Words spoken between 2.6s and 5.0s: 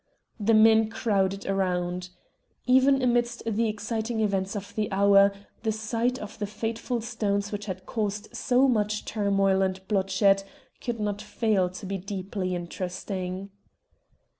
Even amidst the exciting events of the